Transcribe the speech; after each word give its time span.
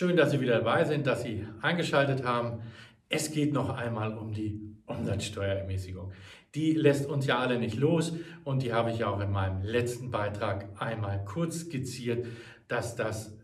Schön, 0.00 0.16
dass 0.16 0.30
Sie 0.30 0.40
wieder 0.40 0.60
dabei 0.60 0.84
sind, 0.84 1.06
dass 1.06 1.24
Sie 1.24 1.46
eingeschaltet 1.60 2.24
haben. 2.24 2.62
Es 3.10 3.32
geht 3.32 3.52
noch 3.52 3.68
einmal 3.68 4.16
um 4.16 4.32
die 4.32 4.58
Umsatzsteuerermäßigung. 4.86 6.12
Die 6.54 6.72
lässt 6.72 7.06
uns 7.06 7.26
ja 7.26 7.38
alle 7.38 7.58
nicht 7.58 7.76
los 7.76 8.14
und 8.44 8.62
die 8.62 8.72
habe 8.72 8.92
ich 8.92 9.00
ja 9.00 9.08
auch 9.08 9.20
in 9.20 9.30
meinem 9.30 9.62
letzten 9.62 10.10
Beitrag 10.10 10.70
einmal 10.80 11.22
kurz 11.26 11.66
skizziert, 11.66 12.26
dass 12.66 12.96
das 12.96 13.36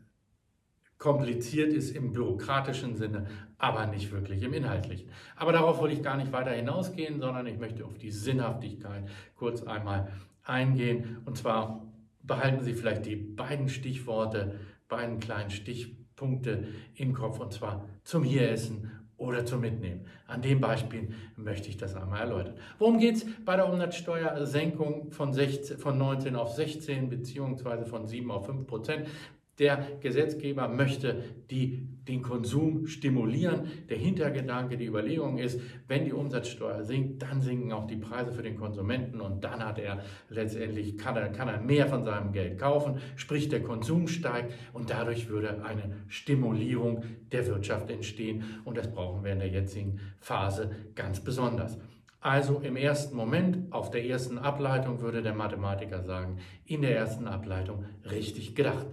kompliziert 0.97 1.75
ist 1.75 1.95
im 1.95 2.15
bürokratischen 2.15 2.97
Sinne, 2.97 3.27
aber 3.59 3.85
nicht 3.85 4.11
wirklich 4.11 4.43
im 4.43 4.55
inhaltlichen. 4.55 5.11
Aber 5.37 5.53
darauf 5.53 5.79
wollte 5.79 5.95
ich 5.95 6.03
gar 6.03 6.17
nicht 6.17 6.33
weiter 6.33 6.53
hinausgehen, 6.53 7.21
sondern 7.21 7.47
ich 7.47 7.59
möchte 7.59 7.85
auf 7.85 7.99
die 7.99 8.11
Sinnhaftigkeit 8.11 9.07
kurz 9.35 9.63
einmal 9.63 10.11
eingehen. 10.43 11.19
Und 11.27 11.37
zwar 11.37 11.87
behalten 12.23 12.65
Sie 12.65 12.73
vielleicht 12.73 13.05
die 13.05 13.17
beiden 13.17 13.69
Stichworte, 13.69 14.59
beiden 14.89 15.21
kleinen 15.21 15.51
Stichpunkte 16.17 16.65
im 16.95 17.13
Kopf, 17.13 17.39
und 17.41 17.53
zwar 17.53 17.85
zum 18.03 18.25
Hieressen 18.25 18.91
oder 19.19 19.45
zum 19.45 19.61
Mitnehmen. 19.61 20.07
An 20.27 20.41
dem 20.41 20.61
Beispiel 20.61 21.09
möchte 21.37 21.69
ich 21.69 21.77
das 21.77 21.95
einmal 21.95 22.21
erläutern. 22.21 22.55
Worum 22.79 22.99
geht 22.99 23.17
es 23.17 23.27
bei 23.45 23.57
der 23.57 23.71
Umsatzsteuersenkung 23.71 25.11
von, 25.11 25.35
16, 25.35 25.79
von 25.79 25.99
19 25.99 26.35
auf 26.35 26.53
16 26.53 27.11
beziehungsweise 27.11 27.85
von 27.85 28.07
7 28.07 28.31
auf 28.31 28.47
5 28.47 28.67
Prozent? 28.67 29.09
Der 29.59 29.87
Gesetzgeber 30.01 30.69
möchte 30.69 31.25
die, 31.51 31.89
den 32.07 32.21
Konsum 32.21 32.87
stimulieren. 32.87 33.69
Der 33.89 33.97
Hintergedanke, 33.97 34.77
die 34.77 34.85
Überlegung 34.85 35.39
ist, 35.39 35.61
wenn 35.89 36.05
die 36.05 36.13
Umsatzsteuer 36.13 36.85
sinkt, 36.85 37.23
dann 37.23 37.41
sinken 37.41 37.73
auch 37.73 37.87
die 37.87 37.97
Preise 37.97 38.33
für 38.33 38.43
den 38.43 38.57
Konsumenten 38.57 39.21
und 39.21 39.43
dann 39.45 39.65
hat 39.65 39.79
er 39.79 40.03
letztendlich, 40.29 40.99
kann 40.99 41.17
er, 41.17 41.31
kann 41.31 41.49
er 41.49 41.61
mehr 41.61 41.87
von 41.87 42.05
seinem 42.05 42.33
Geld 42.33 42.59
kaufen, 42.59 42.99
sprich 43.17 43.49
der 43.49 43.63
Konsum 43.63 44.09
steigt 44.09 44.53
und 44.75 44.91
dadurch 44.91 45.29
würde 45.29 45.65
eine 45.65 45.97
Stimulierung 46.09 47.05
der 47.33 47.47
Wirtschaft 47.47 47.91
entstehen 47.91 48.45
und 48.65 48.77
das 48.77 48.93
brauchen 48.93 49.25
wir 49.25 49.33
in 49.33 49.39
der 49.39 49.49
jetzigen 49.49 50.01
Phase 50.21 50.71
ganz 50.95 51.21
besonders. 51.21 51.79
Also 52.21 52.59
im 52.59 52.77
ersten 52.77 53.17
Moment, 53.17 53.73
auf 53.73 53.91
der 53.91 54.05
ersten 54.05 54.37
Ableitung 54.37 55.01
würde 55.01 55.23
der 55.23 55.35
Mathematiker 55.35 56.03
sagen, 56.03 56.39
in 56.65 56.83
der 56.83 56.97
ersten 56.97 57.29
Ableitung 57.29 57.85
richtig 58.05 58.55
gedacht. 58.55 58.87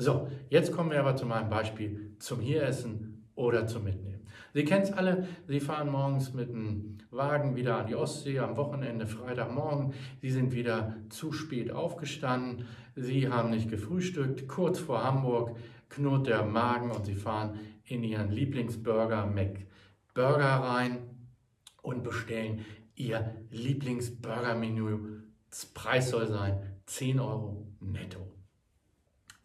So, 0.00 0.28
jetzt 0.48 0.70
kommen 0.70 0.92
wir 0.92 1.00
aber 1.00 1.16
zu 1.16 1.26
meinem 1.26 1.50
Beispiel 1.50 2.14
zum 2.20 2.38
Hieressen 2.38 3.28
oder 3.34 3.66
zum 3.66 3.82
Mitnehmen. 3.82 4.24
Sie 4.54 4.64
kennen 4.64 4.84
es 4.84 4.92
alle, 4.92 5.26
Sie 5.48 5.58
fahren 5.58 5.90
morgens 5.90 6.32
mit 6.32 6.50
dem 6.50 6.98
Wagen 7.10 7.56
wieder 7.56 7.78
an 7.78 7.88
die 7.88 7.96
Ostsee 7.96 8.38
am 8.38 8.56
Wochenende, 8.56 9.08
Freitagmorgen. 9.08 9.94
Sie 10.22 10.30
sind 10.30 10.54
wieder 10.54 10.94
zu 11.08 11.32
spät 11.32 11.72
aufgestanden, 11.72 12.66
Sie 12.94 13.28
haben 13.28 13.50
nicht 13.50 13.70
gefrühstückt, 13.70 14.46
kurz 14.46 14.78
vor 14.78 15.02
Hamburg 15.02 15.56
knurrt 15.88 16.28
der 16.28 16.44
Magen 16.44 16.92
und 16.92 17.04
Sie 17.04 17.16
fahren 17.16 17.58
in 17.82 18.04
Ihren 18.04 18.30
Lieblingsburger 18.30 19.26
McBurger 19.26 20.44
rein 20.44 21.10
und 21.82 22.04
bestellen 22.04 22.64
Ihr 22.94 23.34
Lieblingsburgermenü. 23.50 25.22
Preis 25.74 26.10
soll 26.10 26.28
sein 26.28 26.62
10 26.86 27.18
Euro 27.18 27.66
netto. 27.80 28.37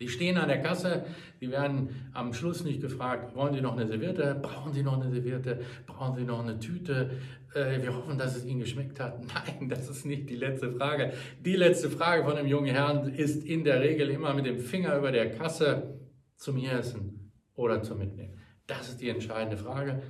Sie 0.03 0.09
stehen 0.09 0.37
an 0.37 0.49
der 0.49 0.61
Kasse, 0.61 1.05
Sie 1.39 1.49
werden 1.49 2.11
am 2.11 2.33
Schluss 2.33 2.65
nicht 2.65 2.81
gefragt, 2.81 3.33
wollen 3.35 3.53
Sie 3.53 3.61
noch 3.61 3.71
eine 3.71 3.87
Serviette, 3.87 4.37
brauchen 4.41 4.73
Sie 4.73 4.83
noch 4.83 4.99
eine 4.99 5.09
Serviette, 5.09 5.61
brauchen 5.87 6.17
Sie 6.17 6.25
noch 6.25 6.43
eine 6.43 6.59
Tüte, 6.59 7.11
äh, 7.53 7.81
wir 7.81 7.95
hoffen, 7.95 8.17
dass 8.17 8.35
es 8.35 8.43
Ihnen 8.43 8.59
geschmeckt 8.59 8.99
hat. 8.99 9.21
Nein, 9.33 9.69
das 9.69 9.87
ist 9.87 10.05
nicht 10.05 10.29
die 10.29 10.35
letzte 10.35 10.73
Frage. 10.73 11.13
Die 11.39 11.55
letzte 11.55 11.89
Frage 11.89 12.25
von 12.25 12.35
dem 12.35 12.47
jungen 12.47 12.65
Herrn 12.65 13.13
ist 13.13 13.45
in 13.45 13.63
der 13.63 13.79
Regel 13.79 14.09
immer 14.09 14.33
mit 14.33 14.45
dem 14.45 14.59
Finger 14.59 14.97
über 14.97 15.13
der 15.13 15.31
Kasse 15.31 16.01
zum 16.35 16.57
Essen 16.57 17.31
oder 17.55 17.81
zum 17.81 17.99
Mitnehmen. 17.99 18.41
Das 18.67 18.89
ist 18.89 18.99
die 18.99 19.07
entscheidende 19.07 19.55
Frage. 19.55 20.03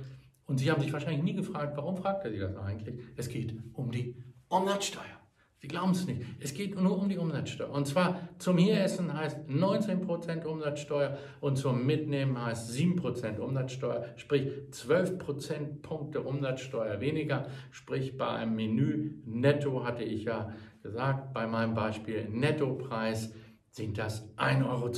Und 0.46 0.58
Sie 0.58 0.72
haben 0.72 0.82
sich 0.82 0.92
wahrscheinlich 0.92 1.22
nie 1.22 1.34
gefragt, 1.34 1.76
warum 1.76 1.96
fragt 1.96 2.24
er 2.24 2.32
Sie 2.32 2.38
das 2.40 2.56
eigentlich? 2.56 2.98
Es 3.14 3.28
geht 3.28 3.54
um 3.74 3.92
die 3.92 4.16
Umsatzsteuer. 4.48 5.23
Sie 5.64 5.68
glauben 5.68 5.92
es 5.92 6.06
nicht. 6.06 6.20
Es 6.40 6.52
geht 6.52 6.78
nur 6.78 6.98
um 6.98 7.08
die 7.08 7.16
Umsatzsteuer. 7.16 7.70
Und 7.70 7.86
zwar 7.86 8.20
zum 8.36 8.58
Hieressen 8.58 9.14
heißt 9.14 9.48
19% 9.48 10.44
Umsatzsteuer 10.44 11.16
und 11.40 11.56
zum 11.56 11.86
Mitnehmen 11.86 12.38
heißt 12.38 12.70
7% 12.70 13.38
Umsatzsteuer, 13.38 14.04
sprich 14.16 14.46
12 14.72 15.18
Prozentpunkte 15.18 16.20
Umsatzsteuer 16.20 17.00
weniger. 17.00 17.46
Sprich 17.70 18.18
bei 18.18 18.28
einem 18.28 18.56
Menü 18.56 19.22
netto 19.24 19.82
hatte 19.84 20.04
ich 20.04 20.24
ja 20.24 20.52
gesagt, 20.82 21.32
bei 21.32 21.46
meinem 21.46 21.72
Beispiel 21.72 22.28
Nettopreis 22.28 23.32
sind 23.70 23.96
das 23.96 24.36
1,20 24.36 24.66
Euro. 24.68 24.92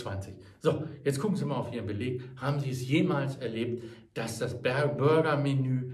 So, 0.59 0.83
jetzt 1.05 1.21
gucken 1.21 1.37
Sie 1.37 1.45
mal 1.45 1.59
auf 1.59 1.73
Ihren 1.73 1.87
Beleg. 1.87 2.23
Haben 2.39 2.59
Sie 2.59 2.71
es 2.71 2.89
jemals 2.89 3.37
erlebt, 3.37 3.85
dass 4.15 4.41
das 4.41 4.61
Burger-Menü 4.61 5.93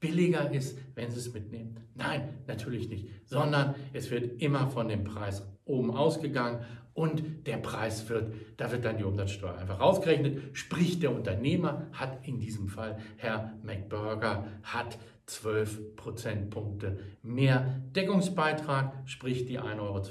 billiger 0.00 0.52
ist, 0.52 0.78
wenn 0.94 1.10
Sie 1.10 1.18
es 1.18 1.32
mitnehmen? 1.32 1.76
Nein, 1.94 2.28
natürlich 2.46 2.88
nicht, 2.88 3.08
sondern 3.24 3.74
es 3.92 4.10
wird 4.10 4.40
immer 4.40 4.68
von 4.68 4.88
dem 4.88 5.04
Preis 5.04 5.46
oben 5.64 5.90
ausgegangen 5.90 6.60
und 6.94 7.46
der 7.46 7.58
Preis 7.58 8.08
wird, 8.08 8.32
da 8.56 8.72
wird 8.72 8.84
dann 8.84 8.98
die 8.98 9.04
Umsatzsteuer 9.04 9.56
einfach 9.56 9.80
rausgerechnet. 9.80 10.56
Sprich, 10.56 10.98
der 10.98 11.14
Unternehmer 11.14 11.86
hat 11.92 12.26
in 12.26 12.40
diesem 12.40 12.68
Fall, 12.68 12.98
Herr 13.16 13.54
McBurger, 13.62 14.48
hat 14.64 14.98
12 15.26 15.94
Prozentpunkte 15.96 16.98
mehr 17.22 17.80
Deckungsbeitrag, 17.94 18.92
sprich 19.04 19.46
die 19.46 19.60
1,20 19.60 19.78
Euro 19.80 20.02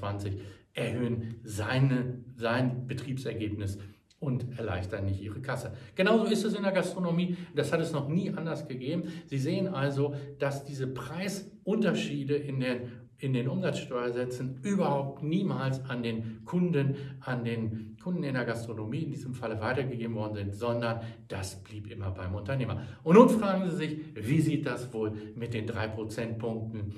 erhöhen 0.74 1.40
seine, 1.44 2.24
sein 2.36 2.88
Betriebsergebnis 2.88 3.80
und 4.20 4.58
erleichtern 4.58 5.06
nicht 5.06 5.22
ihre 5.22 5.42
Kasse. 5.42 5.74
Genauso 5.96 6.26
ist 6.26 6.44
es 6.44 6.56
in 6.56 6.64
der 6.64 6.72
Gastronomie. 6.72 7.38
Das 7.56 7.72
hat 7.72 7.82
es 7.82 7.92
noch 7.92 8.08
nie 8.08 8.32
anders 8.32 8.68
gegeben. 8.68 9.04
Sie 9.28 9.38
sehen 9.38 9.68
also, 9.68 10.16
dass 10.40 10.66
diese 10.66 10.88
Preisunterschiede 10.88 12.36
in 12.36 12.60
den, 12.60 12.92
in 13.20 13.34
den 13.34 13.48
Umsatzsteuersätzen 13.48 14.60
überhaupt 14.64 15.22
niemals 15.22 15.88
an 15.88 16.02
den 16.02 16.44
Kunden, 16.46 16.96
an 17.20 17.44
den 17.44 17.96
Kunden 18.02 18.24
in 18.24 18.34
der 18.34 18.46
Gastronomie 18.46 19.04
in 19.04 19.12
diesem 19.12 19.36
Falle 19.36 19.62
weitergegeben 19.62 20.16
worden 20.16 20.36
sind, 20.36 20.56
sondern 20.56 21.02
das 21.28 21.62
blieb 21.64 21.92
immer 21.92 22.10
beim 22.10 22.34
Unternehmer. 22.34 22.82
Und 23.04 23.16
nun 23.16 23.30
fragen 23.30 23.70
Sie 23.70 23.76
sich, 23.76 24.00
wie 24.16 24.42
sieht 24.42 24.66
das 24.66 24.92
wohl 24.94 25.14
mit 25.36 25.54
den 25.54 25.68
drei 25.68 25.88
Prozentpunkten 25.88 26.96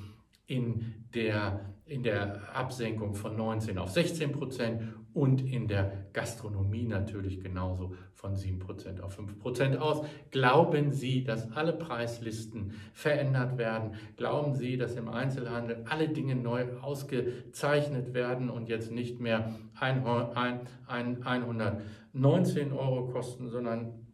in 0.48 1.06
der, 1.14 1.74
in 1.86 2.02
der 2.04 2.56
Absenkung 2.56 3.14
von 3.14 3.36
19 3.36 3.78
auf 3.78 3.90
16 3.90 4.32
Prozent 4.32 4.82
und 5.14 5.42
in 5.42 5.68
der 5.68 6.06
Gastronomie 6.14 6.86
natürlich 6.86 7.42
genauso 7.42 7.94
von 8.14 8.36
7% 8.36 9.02
auf 9.02 9.20
5% 9.20 9.78
aus. 9.78 10.06
Glauben 10.32 10.92
Sie, 10.92 11.24
dass 11.24 11.52
alle 11.52 11.74
Preislisten 11.74 12.74
verändert 12.94 13.58
werden? 13.58 13.96
Glauben 14.18 14.56
Sie, 14.56 14.78
dass 14.78 14.96
im 14.96 15.10
Einzelhandel 15.10 15.84
alle 15.90 16.10
Dinge 16.10 16.36
neu 16.36 16.66
ausgezeichnet 16.82 18.14
werden 18.14 18.50
und 18.50 18.70
jetzt 18.70 18.92
nicht 18.92 19.20
mehr 19.20 19.56
119 19.80 22.74
Euro 22.74 23.08
kosten, 23.08 23.50
sondern 23.50 24.06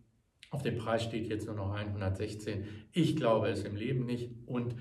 auf 0.52 0.62
dem 0.62 0.78
Preis 0.78 1.04
steht 1.04 1.28
jetzt 1.28 1.48
nur 1.48 1.56
noch 1.56 1.74
116. 1.74 2.66
Ich 2.94 3.18
glaube 3.18 3.50
es 3.50 3.64
im 3.64 3.76
Leben 3.76 4.06
nicht 4.06 4.32
und 4.46 4.76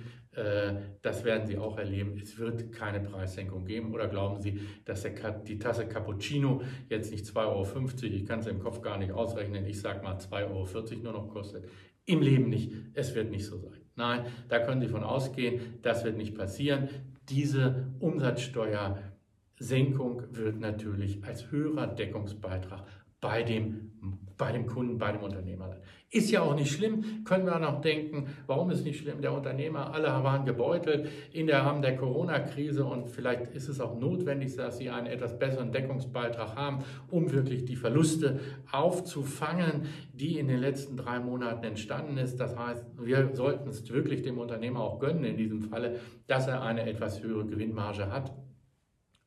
das 1.03 1.25
werden 1.25 1.47
Sie 1.47 1.59
auch 1.59 1.78
erleben. 1.78 2.19
Es 2.21 2.39
wird 2.39 2.72
keine 2.72 3.00
Preissenkung 3.00 3.65
geben. 3.65 3.95
Oder 3.95 4.09
glauben 4.09 4.41
Sie, 4.41 4.61
dass 4.84 5.03
der, 5.03 5.33
die 5.33 5.59
Tasse 5.59 5.87
Cappuccino 5.87 6.62
jetzt 6.89 7.11
nicht 7.11 7.27
2,50 7.27 7.37
Euro, 7.37 7.67
ich 8.03 8.27
kann 8.27 8.41
es 8.41 8.47
im 8.47 8.59
Kopf 8.59 8.83
gar 8.83 8.99
nicht 8.99 9.12
ausrechnen, 9.12 9.65
ich 9.67 9.81
sage 9.81 10.03
mal 10.03 10.17
2,40 10.17 10.50
Euro 10.50 10.69
nur 11.03 11.12
noch 11.12 11.28
kostet? 11.28 11.65
Im 12.06 12.21
Leben 12.21 12.49
nicht. 12.49 12.73
Es 12.94 13.15
wird 13.15 13.31
nicht 13.31 13.47
so 13.47 13.59
sein. 13.59 13.84
Nein, 13.97 14.25
da 14.49 14.59
können 14.59 14.81
Sie 14.81 14.89
von 14.89 15.05
ausgehen, 15.05 15.78
das 15.83 16.05
wird 16.05 16.17
nicht 16.17 16.37
passieren. 16.37 16.88
Diese 17.29 17.93
Umsatzsteuersenkung 18.00 20.23
wird 20.32 20.58
natürlich 20.58 21.23
als 21.25 21.50
höherer 21.50 21.87
Deckungsbeitrag 21.87 22.87
bei 23.20 23.43
dem, 23.43 23.93
bei 24.36 24.52
dem 24.52 24.66
Kunden, 24.66 24.98
bei 24.98 25.12
dem 25.12 25.22
Unternehmer. 25.22 25.76
Ist 26.10 26.31
ja 26.31 26.42
auch 26.42 26.54
nicht 26.54 26.72
schlimm, 26.72 27.25
können 27.25 27.44
wir 27.44 27.58
noch 27.58 27.81
denken, 27.81 28.28
warum 28.46 28.70
ist 28.70 28.84
nicht 28.84 29.00
schlimm? 29.00 29.20
Der 29.20 29.32
Unternehmer, 29.32 29.92
alle 29.92 30.06
waren 30.06 30.44
gebeutelt 30.44 31.08
in 31.32 31.48
der 31.48 31.62
Rahmen 31.62 31.82
der 31.82 31.96
Corona-Krise 31.96 32.84
und 32.84 33.08
vielleicht 33.08 33.48
ist 33.54 33.69
es 33.69 33.81
auch 33.81 33.98
notwendig, 33.98 34.54
dass 34.54 34.78
sie 34.78 34.90
einen 34.90 35.08
etwas 35.08 35.38
besseren 35.38 35.72
Deckungsbeitrag 35.72 36.54
haben, 36.54 36.84
um 37.10 37.32
wirklich 37.32 37.64
die 37.64 37.75
Verluste 37.75 38.38
aufzufangen, 38.70 39.86
die 40.12 40.38
in 40.38 40.46
den 40.46 40.60
letzten 40.60 40.96
drei 40.96 41.19
Monaten 41.19 41.64
entstanden 41.64 42.16
ist. 42.16 42.38
Das 42.38 42.56
heißt, 42.56 42.84
wir 43.00 43.34
sollten 43.34 43.69
es 43.69 43.90
wirklich 43.92 44.22
dem 44.22 44.38
Unternehmer 44.38 44.81
auch 44.81 45.00
gönnen 45.00 45.25
in 45.25 45.36
diesem 45.36 45.62
Falle, 45.62 45.98
dass 46.28 46.46
er 46.46 46.62
eine 46.62 46.88
etwas 46.88 47.22
höhere 47.22 47.44
Gewinnmarge 47.44 48.12
hat. 48.12 48.32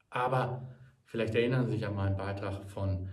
Aber 0.09 0.69
vielleicht 1.03 1.35
erinnern 1.35 1.65
Sie 1.65 1.73
sich 1.73 1.85
an 1.85 1.95
meinen 1.95 2.15
Beitrag 2.15 2.69
von 2.69 3.09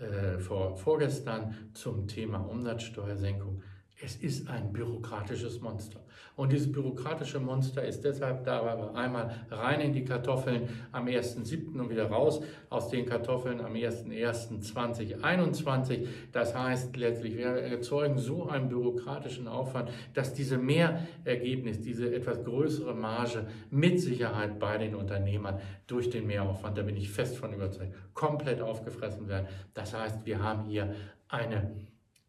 äh, 0.00 0.38
vor, 0.38 0.76
vorgestern 0.76 1.54
zum 1.74 2.06
Thema 2.06 2.38
Umsatzsteuersenkung. 2.38 3.62
Es 4.00 4.14
ist 4.14 4.48
ein 4.48 4.72
bürokratisches 4.72 5.60
Monster. 5.60 5.98
Und 6.36 6.52
dieses 6.52 6.70
bürokratische 6.70 7.40
Monster 7.40 7.82
ist 7.82 8.04
deshalb 8.04 8.44
da, 8.44 8.64
weil 8.64 8.78
wir 8.78 8.94
einmal 8.94 9.34
rein 9.50 9.80
in 9.80 9.92
die 9.92 10.04
Kartoffeln 10.04 10.68
am 10.92 11.06
1.7. 11.06 11.80
und 11.80 11.90
wieder 11.90 12.08
raus 12.08 12.40
aus 12.70 12.90
den 12.90 13.06
Kartoffeln 13.06 13.60
am 13.60 13.72
1.1.2021. 13.72 16.06
Das 16.30 16.54
heißt 16.54 16.96
letztlich, 16.96 17.36
wir 17.36 17.46
erzeugen 17.46 18.18
so 18.18 18.48
einen 18.48 18.68
bürokratischen 18.68 19.48
Aufwand, 19.48 19.90
dass 20.14 20.32
diese 20.32 20.58
Mehrergebnis, 20.58 21.80
diese 21.80 22.14
etwas 22.14 22.44
größere 22.44 22.94
Marge 22.94 23.48
mit 23.70 24.00
Sicherheit 24.00 24.60
bei 24.60 24.78
den 24.78 24.94
Unternehmern 24.94 25.58
durch 25.88 26.08
den 26.08 26.28
Mehraufwand, 26.28 26.78
da 26.78 26.82
bin 26.82 26.96
ich 26.96 27.10
fest 27.10 27.36
von 27.36 27.52
überzeugt, 27.52 27.92
komplett 28.14 28.60
aufgefressen 28.60 29.26
werden. 29.26 29.48
Das 29.74 29.92
heißt, 29.92 30.24
wir 30.24 30.40
haben 30.40 30.66
hier 30.66 30.94
eine 31.28 31.72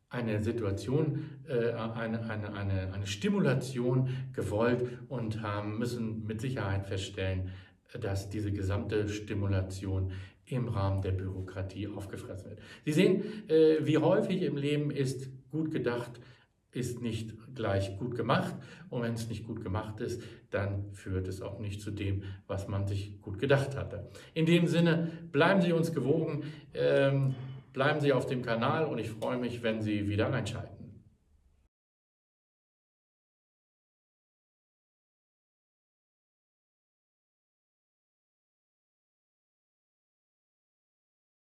eine 0.10 0.44
Situation, 0.44 1.30
äh, 1.48 1.72
eine, 1.72 2.30
eine, 2.30 2.54
eine, 2.54 2.94
eine 2.94 3.08
Stimulation 3.08 4.10
gewollt 4.34 4.86
und 5.08 5.42
haben, 5.42 5.78
müssen 5.78 6.26
mit 6.26 6.42
Sicherheit 6.42 6.88
feststellen, 6.88 7.50
dass 8.00 8.30
diese 8.30 8.52
gesamte 8.52 9.08
Stimulation 9.10 10.12
im 10.46 10.68
Rahmen 10.68 11.02
der 11.02 11.12
Bürokratie 11.12 11.88
aufgefressen 11.88 12.52
wird. 12.52 12.60
Sie 12.86 12.92
sehen, 12.92 13.24
äh, 13.50 13.78
wie 13.82 14.00
häufig 14.00 14.42
im 14.42 14.58
Leben 14.58 14.90
ist 14.90 15.30
gut 15.52 15.72
gedacht, 15.72 16.20
ist 16.72 17.02
nicht 17.02 17.34
gleich 17.56 17.98
gut 17.98 18.16
gemacht. 18.16 18.56
Und 18.90 19.02
wenn 19.02 19.14
es 19.14 19.28
nicht 19.28 19.46
gut 19.46 19.64
gemacht 19.64 20.00
ist, 20.02 20.22
dann 20.52 20.92
führt 20.94 21.28
es 21.28 21.42
auch 21.42 21.60
nicht 21.60 21.82
zu 21.82 21.92
dem, 21.92 22.24
was 22.48 22.68
man 22.68 22.88
sich 22.88 23.22
gut 23.22 23.40
gedacht 23.40 23.76
hatte. 23.76 24.10
In 24.34 24.46
dem 24.46 24.68
Sinne, 24.68 25.12
bleiben 25.32 25.62
Sie 25.62 25.74
uns 25.74 25.94
gewogen. 25.94 26.44
Ähm, 26.74 27.36
Bleiben 27.74 28.00
Sie 28.00 28.14
auf 28.14 28.26
dem 28.26 28.42
Kanal 28.42 28.86
und 28.86 28.98
ich 28.98 29.10
freue 29.10 29.38
mich, 29.38 29.62
wenn 29.62 29.82
Sie 29.82 30.08
wieder 30.08 30.32
einschalten. 30.34 30.79